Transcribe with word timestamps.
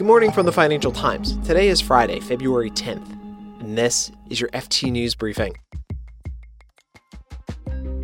Good 0.00 0.06
morning 0.06 0.32
from 0.32 0.46
the 0.46 0.52
Financial 0.52 0.92
Times. 0.92 1.36
Today 1.46 1.68
is 1.68 1.82
Friday, 1.82 2.20
February 2.20 2.70
10th, 2.70 3.06
and 3.60 3.76
this 3.76 4.10
is 4.30 4.40
your 4.40 4.48
FT 4.48 4.90
News 4.90 5.14
Briefing. 5.14 5.52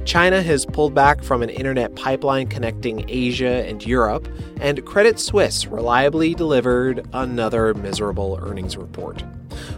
China 0.05 0.43
has 0.43 0.67
pulled 0.67 0.95
back 0.95 1.23
from 1.23 1.43
an 1.43 1.49
internet 1.49 1.97
pipeline 1.97 2.49
connecting 2.49 3.09
Asia 3.09 3.67
and 3.67 3.83
Europe, 3.87 4.29
and 4.61 4.85
Credit 4.85 5.19
Suisse 5.19 5.65
reliably 5.65 6.35
delivered 6.35 7.09
another 7.15 7.73
miserable 7.73 8.39
earnings 8.43 8.77
report. 8.77 9.25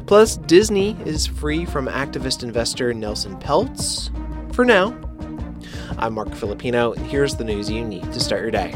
Plus, 0.07 0.39
Disney 0.39 0.97
is 1.05 1.25
free 1.25 1.65
from 1.65 1.87
activist 1.87 2.43
investor 2.43 2.93
Nelson 2.93 3.39
Peltz. 3.39 4.11
For 4.57 4.65
now. 4.65 4.89
I'm 5.99 6.15
Marc 6.15 6.35
Filippino, 6.35 6.95
And 6.95 7.07
here's 7.07 7.37
the 7.37 7.45
news 7.45 7.71
you 7.71 7.85
need 7.85 8.13
to 8.13 8.19
start 8.19 8.43
your 8.43 8.51
day. 8.51 8.75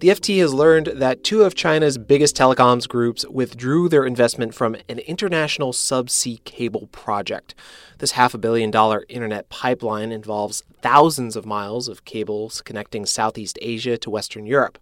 The 0.00 0.10
FT 0.10 0.38
has 0.38 0.54
learned 0.54 0.86
that 0.94 1.24
two 1.24 1.42
of 1.42 1.56
China's 1.56 1.98
biggest 1.98 2.36
telecoms 2.36 2.86
groups 2.86 3.26
withdrew 3.26 3.88
their 3.88 4.06
investment 4.06 4.54
from 4.54 4.76
an 4.88 5.00
international 5.00 5.72
subsea 5.72 6.44
cable 6.44 6.86
project. 6.92 7.56
This 7.98 8.12
half 8.12 8.32
a 8.32 8.38
billion 8.38 8.70
dollar 8.70 9.04
internet 9.08 9.48
pipeline 9.48 10.12
involves 10.12 10.62
thousands 10.82 11.34
of 11.34 11.44
miles 11.44 11.88
of 11.88 12.04
cables 12.04 12.62
connecting 12.62 13.06
Southeast 13.06 13.58
Asia 13.60 13.98
to 13.98 14.08
Western 14.08 14.46
Europe. 14.46 14.78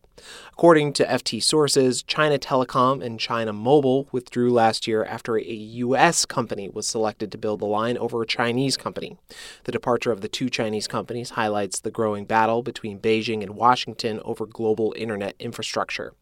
According 0.53 0.95
to 0.95 1.05
FT 1.05 1.43
sources, 1.43 2.03
China 2.03 2.39
Telecom 2.39 3.05
and 3.05 3.21
China 3.21 3.53
Mobile 3.53 4.09
withdrew 4.13 4.53
last 4.53 4.87
year 4.87 5.05
after 5.05 5.37
a 5.37 5.43
U.S. 5.43 6.25
company 6.25 6.69
was 6.69 6.87
selected 6.87 7.31
to 7.33 7.39
build 7.39 7.61
the 7.61 7.67
line 7.67 7.99
over 7.99 8.23
a 8.23 8.27
Chinese 8.27 8.77
company. 8.77 9.19
The 9.65 9.73
departure 9.73 10.13
of 10.13 10.21
the 10.21 10.29
two 10.29 10.49
Chinese 10.49 10.87
companies 10.87 11.31
highlights 11.31 11.81
the 11.81 11.91
growing 11.91 12.25
battle 12.25 12.63
between 12.63 13.01
Beijing 13.01 13.43
and 13.43 13.55
Washington 13.57 14.21
over 14.25 14.47
global 14.47 14.95
internet 14.97 15.35
infrastructure. 15.39 16.15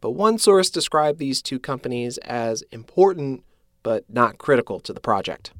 But 0.00 0.10
one 0.10 0.38
source 0.38 0.68
described 0.68 1.18
these 1.18 1.40
two 1.40 1.58
companies 1.58 2.18
as 2.18 2.62
important 2.72 3.44
but 3.82 4.04
not 4.08 4.38
critical 4.38 4.80
to 4.80 4.92
the 4.92 5.00
project. 5.00 5.52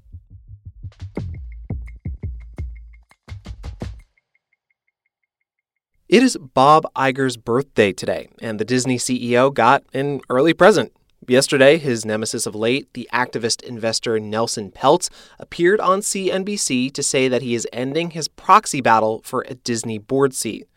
It 6.13 6.23
is 6.23 6.37
Bob 6.37 6.85
Iger's 6.95 7.39
birthday 7.39 7.91
today, 7.91 8.29
and 8.43 8.59
the 8.59 8.67
Disney 8.67 8.99
CEO 8.99 9.51
got 9.51 9.83
an 9.95 10.21
early 10.29 10.53
present. 10.53 10.93
Yesterday, 11.27 11.79
his 11.79 12.05
nemesis 12.05 12.45
of 12.45 12.55
late, 12.55 12.87
the 12.93 13.09
activist 13.15 13.63
investor 13.63 14.21
Nelson 14.21 14.71
Peltz, 14.71 15.09
appeared 15.39 15.81
on 15.81 16.01
CNBC 16.01 16.93
to 16.93 17.03
say 17.03 17.29
that 17.29 17.41
he 17.41 17.55
is 17.55 17.67
ending 17.73 18.11
his 18.11 18.29
proxy 18.29 18.83
battle 18.83 19.23
for 19.25 19.47
a 19.49 19.55
Disney 19.55 19.97
board 19.97 20.35
seat. 20.35 20.69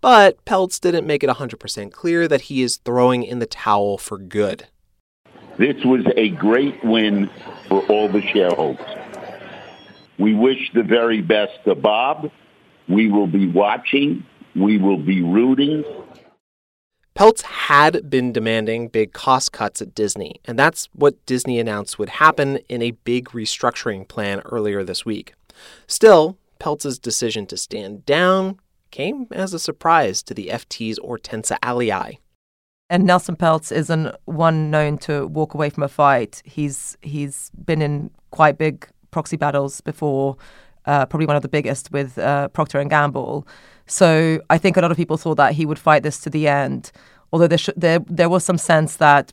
But 0.00 0.44
Peltz 0.46 0.80
didn't 0.80 1.06
make 1.06 1.22
it 1.22 1.30
100% 1.30 1.92
clear 1.92 2.26
that 2.26 2.40
he 2.40 2.62
is 2.62 2.78
throwing 2.78 3.22
in 3.22 3.38
the 3.38 3.46
towel 3.46 3.98
for 3.98 4.18
good. 4.18 4.66
This 5.58 5.76
was 5.84 6.04
a 6.16 6.30
great 6.30 6.82
win 6.82 7.30
for 7.68 7.86
all 7.86 8.08
the 8.08 8.20
shareholders. 8.20 8.84
We 10.18 10.34
wish 10.34 10.72
the 10.74 10.82
very 10.82 11.20
best 11.20 11.52
to 11.66 11.76
Bob. 11.76 12.32
We 12.88 13.08
will 13.08 13.28
be 13.28 13.46
watching 13.46 14.26
we 14.54 14.78
will 14.78 14.98
be 14.98 15.22
rooting. 15.22 15.84
Peltz 17.14 17.42
had 17.42 18.08
been 18.08 18.32
demanding 18.32 18.88
big 18.88 19.12
cost 19.12 19.52
cuts 19.52 19.82
at 19.82 19.94
Disney, 19.94 20.40
and 20.46 20.58
that's 20.58 20.88
what 20.94 21.24
Disney 21.26 21.58
announced 21.60 21.98
would 21.98 22.08
happen 22.08 22.56
in 22.68 22.80
a 22.80 22.92
big 22.92 23.26
restructuring 23.30 24.08
plan 24.08 24.40
earlier 24.46 24.82
this 24.82 25.04
week. 25.04 25.34
Still, 25.86 26.38
Peltz's 26.58 26.98
decision 26.98 27.46
to 27.46 27.56
stand 27.56 28.06
down 28.06 28.58
came 28.90 29.26
as 29.30 29.52
a 29.52 29.58
surprise 29.58 30.22
to 30.22 30.34
the 30.34 30.48
FT's 30.48 30.98
Hortense 30.98 31.50
Alii. 31.62 32.18
And 32.88 33.04
Nelson 33.04 33.36
Peltz 33.36 33.72
isn't 33.72 34.14
one 34.26 34.70
known 34.70 34.98
to 34.98 35.26
walk 35.26 35.54
away 35.54 35.70
from 35.70 35.82
a 35.82 35.88
fight. 35.88 36.42
He's 36.44 36.96
he's 37.00 37.50
been 37.64 37.82
in 37.82 38.10
quite 38.30 38.58
big 38.58 38.86
proxy 39.10 39.36
battles 39.36 39.80
before, 39.80 40.36
uh, 40.86 41.06
probably 41.06 41.26
one 41.26 41.36
of 41.36 41.42
the 41.42 41.48
biggest 41.48 41.92
with 41.92 42.18
uh, 42.18 42.48
Procter 42.48 42.80
and 42.80 42.90
Gamble. 42.90 43.46
So 43.86 44.40
I 44.50 44.58
think 44.58 44.76
a 44.76 44.80
lot 44.80 44.90
of 44.90 44.96
people 44.96 45.16
thought 45.16 45.36
that 45.36 45.52
he 45.52 45.66
would 45.66 45.78
fight 45.78 46.02
this 46.02 46.20
to 46.20 46.30
the 46.30 46.48
end, 46.48 46.92
although 47.32 47.48
there 47.48 47.58
sh- 47.58 47.70
there 47.76 48.00
there 48.00 48.28
was 48.28 48.44
some 48.44 48.58
sense 48.58 48.96
that 48.96 49.32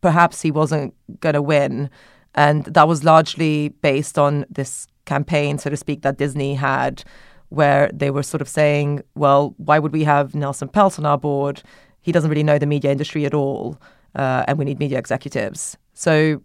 perhaps 0.00 0.42
he 0.42 0.50
wasn't 0.50 0.94
going 1.20 1.34
to 1.34 1.42
win, 1.42 1.90
and 2.34 2.64
that 2.64 2.88
was 2.88 3.04
largely 3.04 3.68
based 3.68 4.18
on 4.18 4.44
this 4.50 4.86
campaign, 5.04 5.58
so 5.58 5.70
to 5.70 5.76
speak, 5.76 6.02
that 6.02 6.18
Disney 6.18 6.54
had, 6.54 7.04
where 7.48 7.90
they 7.92 8.10
were 8.10 8.22
sort 8.22 8.40
of 8.40 8.48
saying, 8.48 9.02
"Well, 9.14 9.54
why 9.58 9.78
would 9.78 9.92
we 9.92 10.04
have 10.04 10.34
Nelson 10.34 10.68
Peltz 10.68 10.98
on 10.98 11.06
our 11.06 11.18
board? 11.18 11.62
He 12.00 12.12
doesn't 12.12 12.30
really 12.30 12.42
know 12.42 12.58
the 12.58 12.66
media 12.66 12.90
industry 12.90 13.24
at 13.24 13.34
all, 13.34 13.78
uh, 14.14 14.44
and 14.48 14.58
we 14.58 14.64
need 14.64 14.78
media 14.78 14.98
executives." 14.98 15.76
So 15.94 16.42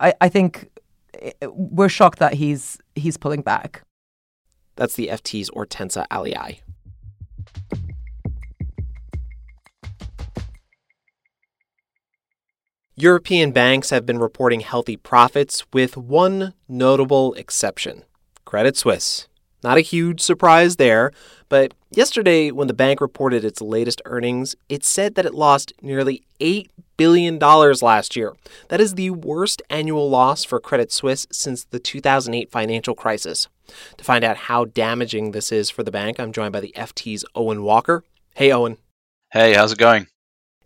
I, 0.00 0.14
I 0.20 0.28
think 0.28 0.70
we're 1.42 1.88
shocked 1.88 2.18
that 2.18 2.34
he's 2.34 2.78
he's 2.94 3.16
pulling 3.16 3.42
back. 3.42 3.82
That's 4.76 4.94
the 4.94 5.08
FT's 5.08 5.48
Hortense 5.48 5.96
Alii. 5.96 6.60
European 12.94 13.52
banks 13.52 13.90
have 13.90 14.04
been 14.04 14.18
reporting 14.18 14.60
healthy 14.60 14.96
profits 14.96 15.64
with 15.72 15.96
one 15.96 16.52
notable 16.68 17.32
exception 17.34 18.02
Credit 18.44 18.76
Suisse. 18.76 19.28
Not 19.62 19.78
a 19.78 19.82
huge 19.82 20.20
surprise 20.20 20.76
there, 20.76 21.12
but 21.48 21.74
yesterday, 21.90 22.50
when 22.50 22.66
the 22.66 22.74
bank 22.74 23.00
reported 23.00 23.44
its 23.44 23.60
latest 23.60 24.02
earnings, 24.04 24.56
it 24.68 24.84
said 24.84 25.14
that 25.14 25.26
it 25.26 25.34
lost 25.34 25.72
nearly 25.80 26.22
$8 26.40 26.68
billion 26.98 27.38
last 27.38 28.14
year. 28.14 28.36
That 28.68 28.82
is 28.82 28.94
the 28.94 29.08
worst 29.08 29.62
annual 29.70 30.10
loss 30.10 30.44
for 30.44 30.60
Credit 30.60 30.92
Suisse 30.92 31.26
since 31.32 31.64
the 31.64 31.78
2008 31.78 32.50
financial 32.50 32.94
crisis. 32.94 33.48
To 33.96 34.04
find 34.04 34.24
out 34.24 34.36
how 34.36 34.66
damaging 34.66 35.30
this 35.30 35.50
is 35.50 35.70
for 35.70 35.82
the 35.82 35.90
bank, 35.90 36.20
I'm 36.20 36.32
joined 36.32 36.52
by 36.52 36.60
the 36.60 36.74
FT's 36.76 37.24
Owen 37.34 37.62
Walker. 37.62 38.04
Hey, 38.34 38.52
Owen. 38.52 38.76
Hey, 39.32 39.54
how's 39.54 39.72
it 39.72 39.78
going? 39.78 40.08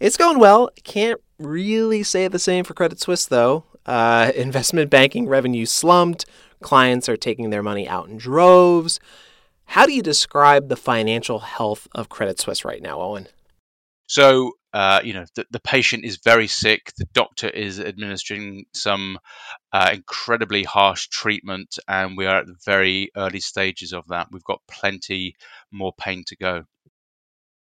It's 0.01 0.17
going 0.17 0.41
well. 0.41 0.71
Can't 0.83 1.21
really 1.39 2.03
say 2.03 2.27
the 2.27 2.39
same 2.39 2.65
for 2.65 2.75
Credit 2.75 3.01
Suisse, 3.01 3.27
though. 3.27 3.65
Uh, 3.87 4.33
investment 4.37 4.91
banking 4.91 5.29
revenue 5.29 5.67
slumped. 5.67 6.25
Clients 6.61 7.09
are 7.09 7.17
taking 7.17 7.51
their 7.51 7.63
money 7.63 7.89
out 7.89 8.09
in 8.09 8.17
droves. 8.17 9.01
How 9.67 9.87
do 9.87 9.93
you 9.93 10.03
describe 10.03 10.69
the 10.69 10.77
financial 10.77 11.41
health 11.41 11.89
of 11.95 12.09
Credit 12.09 12.39
Suisse 12.39 12.65
right 12.65 12.83
now, 12.83 13.01
Owen? 13.01 13.29
So, 14.07 14.53
uh, 14.73 15.01
you 15.05 15.13
know, 15.13 15.27
the, 15.35 15.45
the, 15.51 15.61
patient 15.61 16.05
is 16.05 16.19
very 16.25 16.47
sick. 16.47 16.93
The 16.97 17.07
doctor 17.13 17.49
is 17.49 17.79
administering 17.79 18.65
some 18.73 19.19
uh, 19.73 19.91
incredibly 19.93 20.63
harsh 20.63 21.09
treatment, 21.09 21.79
and 21.89 22.17
we 22.17 22.25
are 22.25 22.39
at 22.39 22.47
the 22.47 22.57
very 22.65 23.11
early 23.17 23.41
stages 23.41 23.93
of 23.93 24.09
that. 24.09 24.29
We've 24.31 24.45
got 24.45 24.63
plenty 24.71 25.35
more 25.71 25.93
pain 25.99 26.25
to 26.27 26.37
go. 26.37 26.65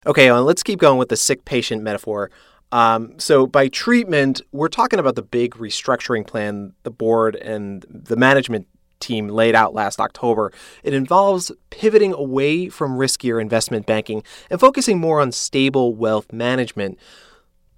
Okay, 0.06 0.30
Owen, 0.30 0.46
let's 0.46 0.64
keep 0.64 0.80
going 0.80 0.98
with 0.98 1.10
the 1.10 1.18
sick 1.18 1.44
patient 1.44 1.84
metaphor. 1.84 2.32
Um, 2.72 3.20
so, 3.20 3.46
by 3.46 3.68
treatment, 3.68 4.42
we're 4.54 4.70
talking 4.70 4.98
about 4.98 5.16
the 5.16 5.22
big 5.22 5.56
restructuring 5.56 6.26
plan 6.26 6.74
the 6.84 6.92
board 6.92 7.36
and 7.36 7.86
the 7.90 8.16
management 8.16 8.68
team 9.02 9.28
laid 9.28 9.56
out 9.56 9.74
last 9.74 10.00
October. 10.00 10.52
It 10.84 10.94
involves 10.94 11.52
pivoting 11.70 12.14
away 12.14 12.70
from 12.70 12.98
riskier 12.98 13.42
investment 13.42 13.86
banking 13.86 14.24
and 14.50 14.60
focusing 14.60 15.00
more 15.00 15.22
on 15.22 15.32
stable 15.32 15.96
wealth 15.96 16.32
management. 16.32 16.98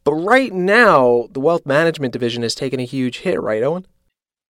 But 0.04 0.14
right 0.16 0.52
now, 0.52 1.28
the 1.32 1.40
wealth 1.40 1.66
management 1.66 2.14
division 2.14 2.44
has 2.44 2.56
taken 2.56 2.80
a 2.80 2.86
huge 2.86 3.20
hit, 3.20 3.42
right, 3.42 3.64
Owen? 3.64 3.88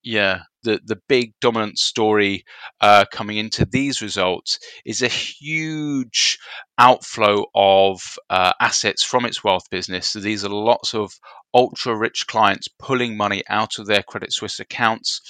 Yeah, 0.04 0.42
the 0.64 0.82
the 0.86 1.00
big 1.08 1.34
dominant 1.40 1.78
story 1.78 2.44
uh, 2.82 3.06
coming 3.12 3.38
into 3.38 3.66
these 3.66 4.02
results 4.02 4.60
is 4.86 5.02
a 5.02 5.08
huge 5.08 6.38
outflow 6.78 7.46
of 7.56 8.02
uh, 8.30 8.52
assets 8.60 9.04
from 9.04 9.26
its 9.26 9.44
wealth 9.46 9.70
business. 9.70 10.12
So 10.12 10.20
these 10.20 10.44
are 10.44 10.50
lots 10.50 10.94
of 10.94 11.14
ultra 11.54 11.96
rich 11.96 12.26
clients 12.28 12.68
pulling 12.80 13.16
money 13.16 13.44
out 13.48 13.80
of 13.80 13.86
their 13.86 14.04
Credit 14.04 14.34
Suisse 14.34 14.60
accounts 14.60 15.22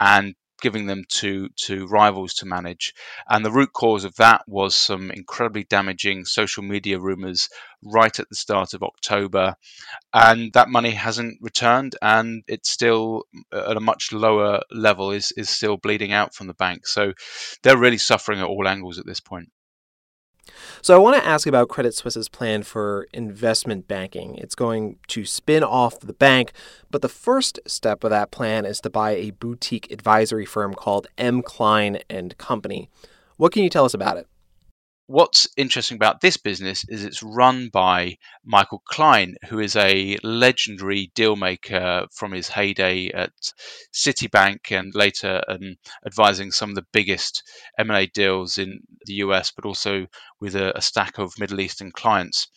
and 0.00 0.34
giving 0.60 0.86
them 0.86 1.04
to 1.08 1.48
to 1.66 1.86
rivals 1.86 2.34
to 2.34 2.46
manage. 2.46 2.94
And 3.28 3.44
the 3.44 3.50
root 3.52 3.72
cause 3.72 4.04
of 4.04 4.14
that 4.16 4.42
was 4.46 4.74
some 4.74 5.10
incredibly 5.10 5.64
damaging 5.64 6.24
social 6.24 6.62
media 6.62 6.98
rumors 6.98 7.48
right 7.82 8.18
at 8.18 8.28
the 8.28 8.36
start 8.36 8.74
of 8.74 8.82
October, 8.82 9.54
and 10.12 10.52
that 10.52 10.68
money 10.68 10.90
hasn't 10.90 11.38
returned, 11.40 11.96
and 12.02 12.42
it's 12.48 12.70
still 12.70 13.24
uh, 13.52 13.70
at 13.70 13.76
a 13.76 13.80
much 13.80 14.12
lower 14.12 14.60
level 14.70 15.10
is 15.10 15.32
is 15.36 15.48
still 15.50 15.76
bleeding 15.76 16.12
out 16.12 16.34
from 16.34 16.46
the 16.46 16.54
bank. 16.54 16.86
So 16.86 17.12
they're 17.62 17.78
really 17.78 17.98
suffering 17.98 18.40
at 18.40 18.46
all 18.46 18.68
angles 18.68 18.98
at 18.98 19.06
this 19.06 19.20
point. 19.20 19.50
So 20.82 20.94
I 20.94 20.98
want 20.98 21.16
to 21.16 21.26
ask 21.26 21.46
about 21.46 21.68
Credit 21.68 21.94
Suisse's 21.94 22.28
plan 22.28 22.62
for 22.62 23.06
investment 23.12 23.88
banking. 23.88 24.36
It's 24.36 24.54
going 24.54 24.96
to 25.08 25.24
spin 25.24 25.64
off 25.64 26.00
the 26.00 26.12
bank, 26.12 26.52
but 26.90 27.02
the 27.02 27.08
first 27.08 27.58
step 27.66 28.04
of 28.04 28.10
that 28.10 28.30
plan 28.30 28.64
is 28.64 28.80
to 28.80 28.90
buy 28.90 29.10
a 29.12 29.30
boutique 29.30 29.90
advisory 29.90 30.46
firm 30.46 30.74
called 30.74 31.06
M. 31.16 31.42
Klein 31.42 31.98
and 32.08 32.36
Company. 32.38 32.88
What 33.36 33.52
can 33.52 33.62
you 33.62 33.70
tell 33.70 33.84
us 33.84 33.94
about 33.94 34.16
it? 34.16 34.26
What's 35.08 35.48
interesting 35.56 35.96
about 35.96 36.20
this 36.20 36.36
business 36.36 36.84
is 36.88 37.02
it's 37.02 37.22
run 37.22 37.70
by 37.72 38.18
Michael 38.44 38.82
Klein, 38.86 39.36
who 39.48 39.58
is 39.58 39.74
a 39.74 40.18
legendary 40.22 41.10
dealmaker 41.16 42.06
from 42.12 42.32
his 42.32 42.48
heyday 42.48 43.08
at 43.08 43.32
Citibank 43.92 44.70
and 44.70 44.94
later 44.94 45.42
um, 45.48 45.76
advising 46.06 46.52
some 46.52 46.68
of 46.68 46.76
the 46.76 46.86
biggest 46.92 47.42
M&A 47.78 48.06
deals 48.06 48.58
in 48.58 48.80
the 49.06 49.14
US, 49.14 49.50
but 49.50 49.64
also 49.64 50.06
with 50.40 50.54
a, 50.54 50.76
a 50.76 50.82
stack 50.82 51.18
of 51.18 51.38
Middle 51.38 51.60
Eastern 51.60 51.90
clients. 51.90 52.48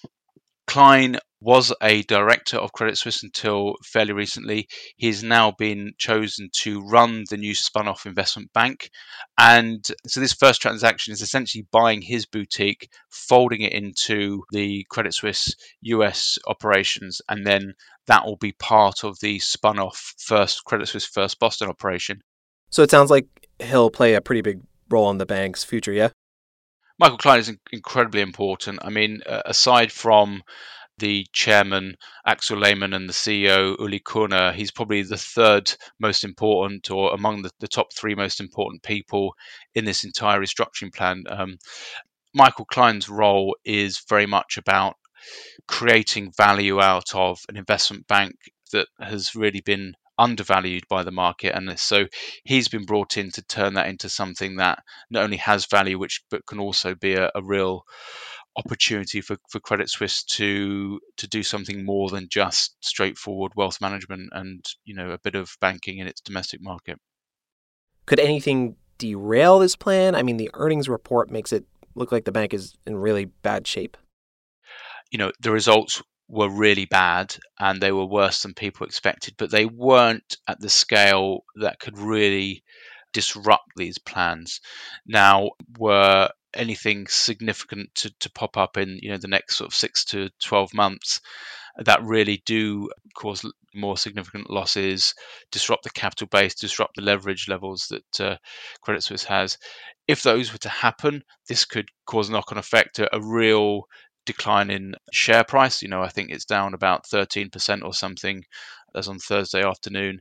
Klein 0.68 1.18
was 1.42 1.74
a 1.82 2.04
director 2.04 2.58
of 2.58 2.72
Credit 2.72 2.96
Suisse 2.98 3.24
until 3.24 3.74
fairly 3.84 4.14
recently. 4.14 4.68
He's 4.96 5.24
now 5.24 5.52
been 5.52 5.94
chosen 5.98 6.50
to 6.58 6.82
run 6.82 7.24
the 7.30 7.38
new 7.38 7.56
spun 7.56 7.88
off 7.88 8.06
investment 8.06 8.54
bank. 8.54 8.92
And 9.40 9.84
so 10.06 10.20
this 10.20 10.34
first 10.34 10.62
transaction 10.62 11.14
is 11.14 11.22
essentially 11.22 11.66
buying 11.72 12.02
his 12.02 12.28
boutique, 12.28 12.90
folding 13.10 13.62
it 13.62 13.74
into 13.74 14.44
the 14.52 14.86
Credit 14.90 15.14
Suisse 15.14 15.56
US 15.82 16.38
operations, 16.48 17.22
and 17.28 17.46
then 17.46 17.74
that 18.06 18.26
will 18.26 18.38
be 18.38 18.54
part 18.54 19.04
of 19.04 19.20
the 19.20 19.40
spun 19.40 19.80
off 19.80 20.14
first 20.20 20.64
Credit 20.66 20.88
Suisse 20.88 21.08
First 21.08 21.40
Boston 21.40 21.70
operation. 21.70 22.22
So 22.70 22.84
it 22.84 22.92
sounds 22.92 23.10
like 23.10 23.28
he'll 23.60 23.90
play 23.90 24.14
a 24.14 24.22
pretty 24.22 24.42
big 24.42 24.62
role 24.90 25.10
in 25.10 25.18
the 25.18 25.26
bank's 25.26 25.64
future, 25.64 25.92
yeah? 25.92 26.10
Michael 27.00 27.18
Klein 27.18 27.40
is 27.40 27.52
incredibly 27.72 28.22
important. 28.22 28.80
I 28.84 28.92
mean, 28.92 29.24
uh, 29.26 29.42
aside 29.46 29.92
from 29.92 30.44
the 31.02 31.26
chairman 31.34 31.96
Axel 32.26 32.58
Lehmann 32.58 32.94
and 32.94 33.10
the 33.10 33.14
CEO 33.14 33.78
Uli 33.80 34.00
Körner, 34.00 34.54
he's 34.54 34.72
probably 34.72 35.02
the 35.02 35.18
third 35.18 35.74
most 36.00 36.24
important, 36.24 36.90
or 36.92 37.14
among 37.14 37.42
the, 37.42 37.50
the 37.60 37.68
top 37.68 37.92
three 37.94 38.16
most 38.16 38.40
important 38.40 38.84
people 38.84 39.34
in 39.76 39.84
this 39.84 40.06
entire 40.06 40.40
restructuring 40.40 40.94
plan. 40.94 41.24
Um, 41.28 41.58
Michael 42.34 42.66
Klein's 42.66 43.10
role 43.10 43.58
is 43.66 44.04
very 44.08 44.28
much 44.28 44.58
about 44.58 44.96
creating 45.68 46.32
value 46.38 46.80
out 46.80 47.14
of 47.14 47.40
an 47.50 47.58
investment 47.58 48.08
bank 48.08 48.36
that 48.72 48.88
has 49.00 49.36
really 49.36 49.62
been 49.62 49.94
undervalued 50.18 50.84
by 50.88 51.04
the 51.04 51.12
market 51.12 51.56
and 51.56 51.80
so 51.80 52.06
he's 52.44 52.68
been 52.68 52.86
brought 52.86 53.18
in 53.18 53.32
to 53.32 53.42
turn 53.44 53.74
that 53.74 53.88
into 53.88 54.08
something 54.08 54.58
that 54.58 54.78
not 55.10 55.24
only 55.24 55.38
has 55.38 55.66
value 55.66 55.98
which 55.98 56.22
but 56.30 56.46
can 56.46 56.60
also 56.60 56.94
be 56.94 57.16
a, 57.16 57.32
a 57.34 57.42
real 57.42 57.84
opportunity 58.56 59.22
for, 59.22 59.38
for 59.50 59.60
Credit 59.60 59.90
Suisse 59.90 60.24
to 60.24 61.00
to 61.18 61.28
do 61.28 61.44
something 61.44 61.86
more 61.86 62.10
than 62.10 62.28
just 62.30 62.76
straightforward 62.82 63.54
wealth 63.56 63.80
management 63.80 64.30
and 64.34 64.64
you 64.84 64.94
know 64.94 65.12
a 65.12 65.20
bit 65.20 65.36
of 65.36 65.56
banking 65.62 66.00
in 66.00 66.08
its 66.08 66.22
domestic 66.22 66.62
market. 66.62 66.98
Could 68.06 68.20
anything 68.20 68.76
derail 68.98 69.60
this 69.60 69.76
plan? 69.76 70.16
I 70.16 70.24
mean, 70.24 70.38
the 70.38 70.50
earnings 70.54 70.90
report 70.90 71.30
makes 71.30 71.54
it 71.54 71.66
look 71.96 72.12
like 72.12 72.26
the 72.26 72.32
bank 72.32 72.54
is 72.54 72.76
in 72.86 72.96
really 72.96 73.26
bad 73.26 73.68
shape. 73.68 73.98
You 75.12 75.18
know, 75.18 75.32
the 75.42 75.52
results 75.52 76.02
were 76.28 76.50
really 76.50 76.86
bad 76.86 77.36
and 77.60 77.82
they 77.82 77.92
were 77.92 78.06
worse 78.06 78.42
than 78.42 78.54
people 78.54 78.86
expected, 78.86 79.36
but 79.38 79.52
they 79.52 79.66
weren't 79.66 80.38
at 80.48 80.60
the 80.62 80.70
scale 80.70 81.44
that 81.56 81.80
could 81.80 81.98
really 81.98 82.64
disrupt 83.14 83.68
these 83.76 83.98
plans. 83.98 84.62
Now, 85.06 85.52
were 85.78 86.30
anything 86.54 87.08
significant 87.08 87.94
to, 87.96 88.12
to 88.20 88.32
pop 88.32 88.58
up 88.58 88.78
in 88.78 89.00
you 89.02 89.10
know 89.10 89.18
the 89.18 89.28
next 89.28 89.58
sort 89.58 89.70
of 89.70 89.76
six 89.76 90.06
to 90.06 90.30
12 90.42 90.74
months 90.74 91.22
that 91.78 92.04
really 92.04 92.42
do 92.46 92.90
cause 93.16 93.46
more 93.74 93.98
significant 93.98 94.50
losses, 94.50 95.14
disrupt 95.52 95.84
the 95.84 95.90
capital 95.90 96.28
base, 96.28 96.56
disrupt 96.56 96.96
the 96.96 97.02
leverage 97.02 97.48
levels 97.48 97.88
that 97.90 98.26
uh, 98.26 98.38
Credit 98.82 99.02
Suisse 99.02 99.24
has. 99.24 99.58
If 100.08 100.24
those 100.24 100.52
were 100.52 100.60
to 100.60 100.70
happen, 100.70 101.24
this 101.48 101.66
could 101.66 101.88
cause 102.06 102.30
a 102.30 102.34
knock 102.34 102.52
on 102.52 102.58
effect, 102.58 103.00
a, 103.00 103.16
a 103.16 103.22
real 103.22 103.84
decline 104.26 104.70
in 104.70 104.96
share 105.12 105.44
price. 105.44 105.82
You 105.82 105.88
know, 105.88 106.02
I 106.02 106.10
think 106.10 106.32
it's 106.32 106.46
down 106.46 106.74
about 106.74 107.06
13% 107.06 107.84
or 107.84 107.94
something 107.94 108.44
as 108.94 109.08
on 109.08 109.20
Thursday 109.20 109.64
afternoon 109.64 110.20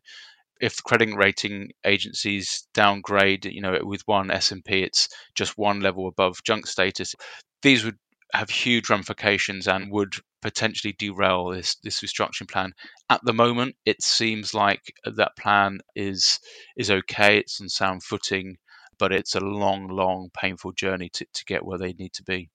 if 0.60 0.76
the 0.76 0.82
credit 0.82 1.14
rating 1.16 1.70
agencies 1.84 2.66
downgrade, 2.74 3.46
you 3.46 3.62
know, 3.62 3.78
with 3.82 4.02
one 4.06 4.30
S&P, 4.30 4.82
it's 4.82 5.08
just 5.34 5.56
one 5.56 5.80
level 5.80 6.06
above 6.06 6.42
junk 6.44 6.66
status. 6.66 7.14
These 7.62 7.84
would 7.84 7.96
have 8.32 8.50
huge 8.50 8.90
ramifications 8.90 9.66
and 9.66 9.90
would 9.90 10.14
potentially 10.42 10.94
derail 10.98 11.50
this 11.50 11.76
this 11.82 12.00
restructuring 12.00 12.50
plan. 12.50 12.72
At 13.08 13.20
the 13.24 13.32
moment, 13.32 13.76
it 13.84 14.02
seems 14.02 14.54
like 14.54 14.80
that 15.04 15.36
plan 15.36 15.80
is 15.96 16.38
is 16.76 16.90
okay. 16.90 17.38
It's 17.38 17.60
on 17.60 17.68
sound 17.68 18.02
footing, 18.02 18.56
but 18.98 19.12
it's 19.12 19.34
a 19.34 19.40
long, 19.40 19.88
long, 19.88 20.30
painful 20.32 20.72
journey 20.72 21.10
to, 21.14 21.26
to 21.32 21.44
get 21.44 21.64
where 21.64 21.78
they 21.78 21.92
need 21.92 22.12
to 22.14 22.22
be. 22.22 22.50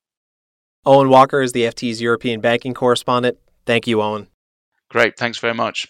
Owen 0.86 1.10
Walker 1.10 1.42
is 1.42 1.52
the 1.52 1.64
FT's 1.64 2.02
European 2.02 2.42
banking 2.42 2.74
correspondent. 2.74 3.38
Thank 3.66 3.88
you, 3.88 4.02
Owen. 4.02 4.28
Great. 4.90 5.18
Thanks 5.18 5.40
very 5.40 5.56
much. 5.56 5.88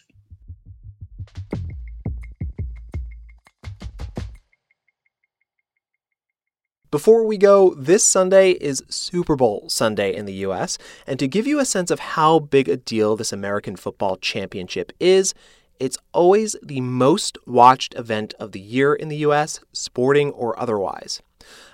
Before 6.95 7.25
we 7.25 7.37
go, 7.37 7.73
this 7.73 8.05
Sunday 8.05 8.51
is 8.51 8.81
Super 8.87 9.35
Bowl 9.35 9.65
Sunday 9.67 10.15
in 10.15 10.23
the 10.23 10.45
US, 10.45 10.77
and 11.05 11.19
to 11.19 11.27
give 11.27 11.45
you 11.45 11.59
a 11.59 11.65
sense 11.65 11.91
of 11.91 11.99
how 11.99 12.39
big 12.39 12.69
a 12.69 12.77
deal 12.77 13.17
this 13.17 13.33
American 13.33 13.75
football 13.75 14.15
championship 14.15 14.93
is, 14.97 15.33
it's 15.77 15.97
always 16.13 16.55
the 16.63 16.79
most 16.79 17.37
watched 17.45 17.95
event 17.95 18.33
of 18.39 18.53
the 18.53 18.61
year 18.61 18.93
in 18.93 19.09
the 19.09 19.17
US, 19.27 19.59
sporting 19.73 20.31
or 20.31 20.57
otherwise. 20.57 21.21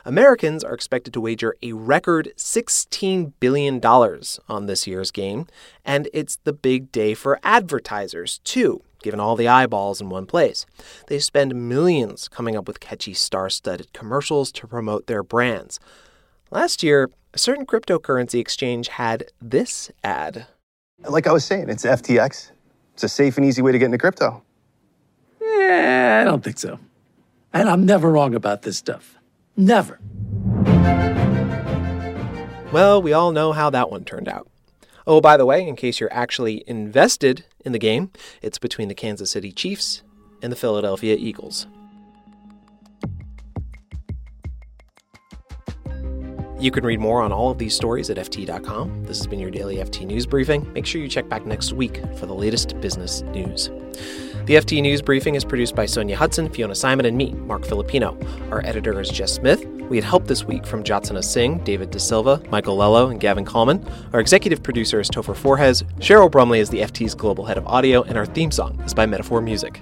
Americans 0.05 0.63
are 0.63 0.73
expected 0.73 1.13
to 1.13 1.21
wager 1.21 1.55
a 1.61 1.73
record 1.73 2.31
$16 2.35 3.33
billion 3.39 3.79
on 4.49 4.65
this 4.65 4.87
year's 4.87 5.11
game, 5.11 5.45
and 5.85 6.09
it's 6.15 6.37
the 6.45 6.53
big 6.53 6.91
day 6.91 7.13
for 7.13 7.39
advertisers, 7.43 8.39
too 8.39 8.81
given 9.01 9.19
all 9.19 9.35
the 9.35 9.47
eyeballs 9.47 9.99
in 10.01 10.09
one 10.09 10.25
place. 10.25 10.65
They 11.07 11.19
spend 11.19 11.55
millions 11.55 12.27
coming 12.27 12.55
up 12.55 12.67
with 12.67 12.79
catchy 12.79 13.13
star 13.13 13.49
studded 13.49 13.93
commercials 13.93 14.51
to 14.53 14.67
promote 14.67 15.07
their 15.07 15.23
brands. 15.23 15.79
Last 16.49 16.83
year, 16.83 17.09
a 17.33 17.37
certain 17.37 17.65
cryptocurrency 17.65 18.39
exchange 18.39 18.89
had 18.89 19.25
this 19.41 19.91
ad. 20.03 20.47
Like 21.03 21.27
I 21.27 21.31
was 21.31 21.45
saying, 21.45 21.69
it's 21.69 21.85
FTX. 21.85 22.51
It's 22.93 23.03
a 23.03 23.09
safe 23.09 23.37
and 23.37 23.45
easy 23.45 23.61
way 23.61 23.71
to 23.71 23.79
get 23.79 23.85
into 23.85 23.97
crypto. 23.97 24.43
Yeah, 25.41 26.19
I 26.21 26.23
don't 26.23 26.43
think 26.43 26.59
so. 26.59 26.79
And 27.53 27.69
I'm 27.69 27.85
never 27.85 28.11
wrong 28.11 28.35
about 28.35 28.61
this 28.61 28.77
stuff. 28.77 29.17
Never. 29.57 29.99
Well, 32.71 33.01
we 33.01 33.11
all 33.11 33.31
know 33.31 33.51
how 33.51 33.69
that 33.71 33.91
one 33.91 34.05
turned 34.05 34.29
out. 34.29 34.47
Oh, 35.07 35.21
by 35.21 35.37
the 35.37 35.45
way, 35.45 35.67
in 35.67 35.75
case 35.75 35.99
you're 35.99 36.13
actually 36.13 36.63
invested 36.67 37.45
in 37.65 37.71
the 37.71 37.79
game, 37.79 38.11
it's 38.41 38.59
between 38.59 38.87
the 38.87 38.95
Kansas 38.95 39.31
City 39.31 39.51
Chiefs 39.51 40.03
and 40.41 40.51
the 40.51 40.55
Philadelphia 40.55 41.15
Eagles. 41.17 41.67
You 46.61 46.69
can 46.69 46.85
read 46.85 46.99
more 46.99 47.23
on 47.23 47.31
all 47.31 47.49
of 47.49 47.57
these 47.57 47.75
stories 47.75 48.11
at 48.11 48.17
FT.com. 48.17 49.05
This 49.05 49.17
has 49.17 49.25
been 49.25 49.39
your 49.39 49.49
daily 49.49 49.77
FT 49.77 50.05
News 50.05 50.27
Briefing. 50.27 50.71
Make 50.73 50.85
sure 50.85 51.01
you 51.01 51.07
check 51.07 51.27
back 51.27 51.43
next 51.43 51.73
week 51.73 51.99
for 52.17 52.27
the 52.27 52.35
latest 52.35 52.79
business 52.81 53.23
news. 53.23 53.71
The 54.45 54.55
FT 54.55 54.79
News 54.83 55.01
Briefing 55.01 55.33
is 55.33 55.43
produced 55.43 55.75
by 55.75 55.85
Sonja 55.85 56.15
Hutson, 56.15 56.53
Fiona 56.53 56.73
Symon, 56.73 57.07
and 57.07 57.17
me, 57.17 57.31
Marc 57.31 57.65
Filippino. 57.65 58.15
Our 58.51 58.63
editor 58.63 58.99
is 59.01 59.09
Jess 59.09 59.33
Smith. 59.33 59.65
We 59.91 59.97
had 59.97 60.05
help 60.05 60.25
this 60.25 60.45
week 60.45 60.65
from 60.65 60.85
Jyotsna 60.85 61.21
Singh, 61.21 61.57
David 61.65 61.91
De 61.91 61.99
Silva, 61.99 62.41
Michael 62.49 62.77
Lello, 62.77 63.11
and 63.11 63.19
Gavin 63.19 63.43
Kallmann. 63.43 63.85
Our 64.13 64.21
executive 64.21 64.63
producer 64.63 65.01
is 65.01 65.09
Topher 65.09 65.35
Forhecz. 65.35 65.83
Cheryl 65.99 66.31
Brumley 66.31 66.59
is 66.59 66.69
the 66.69 66.79
FT's 66.79 67.13
global 67.13 67.43
head 67.43 67.57
of 67.57 67.67
audio, 67.67 68.01
and 68.03 68.17
our 68.17 68.25
theme 68.25 68.51
song 68.51 68.79
is 68.85 68.93
by 68.93 69.05
Metaphor 69.05 69.41
Music. 69.41 69.81